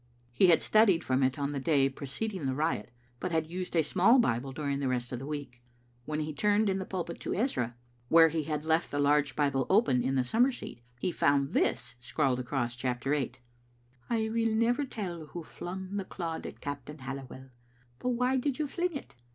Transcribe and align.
He 0.33 0.47
had 0.47 0.63
studied 0.63 1.03
from 1.03 1.21
it 1.21 1.37
on 1.37 1.51
the 1.51 1.59
day 1.59 1.87
preceding 1.87 2.47
the 2.47 2.55
riot, 2.55 2.89
but 3.19 3.31
had 3.31 3.45
used 3.51 3.75
a 3.75 3.83
small 3.83 4.17
Bible 4.17 4.51
during 4.51 4.79
the 4.79 4.87
rest 4.87 5.11
of 5.11 5.19
the 5.19 5.27
week. 5.27 5.61
When 6.05 6.21
he 6.21 6.33
turned 6.33 6.71
in 6.71 6.79
the 6.79 6.85
pulpit 6.87 7.19
to 7.19 7.35
Ezra, 7.35 7.75
where 8.09 8.29
he 8.29 8.45
had 8.45 8.65
left 8.65 8.89
the 8.89 8.97
large 8.97 9.35
Bible 9.35 9.61
Digitized 9.67 9.67
by 9.67 9.73
VjOOQ 9.75 9.81
IC 9.81 9.85
f 9.85 9.85
ft0t 9.85 9.91
Sermon 9.91 10.01
Hdainst 10.01 10.01
ttitomett 10.01 10.01
M 10.01 10.01
open 10.01 10.03
in 10.03 10.15
tlie 10.15 10.25
summer 10.25 10.51
seat, 10.51 10.81
he 10.99 11.11
found 11.11 11.53
this 11.53 11.95
scrawled 11.99 12.39
across 12.39 12.75
chapter 12.75 13.13
eight:— 13.13 13.39
"I 14.09 14.29
will 14.33 14.55
never 14.55 14.85
tell 14.85 15.25
who 15.27 15.43
flung 15.43 15.97
the 15.97 16.05
clod 16.05 16.47
at 16.47 16.61
Captain 16.61 16.97
Halliwell. 16.97 17.51
But 17.99 18.09
why 18.09 18.37
did 18.37 18.57
you 18.57 18.65
fling 18.67 18.95
it? 18.97 19.13